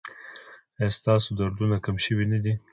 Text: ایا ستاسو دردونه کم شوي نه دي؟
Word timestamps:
ایا 0.79 0.95
ستاسو 0.97 1.29
دردونه 1.39 1.77
کم 1.85 1.95
شوي 2.05 2.25
نه 2.33 2.39
دي؟ 2.43 2.53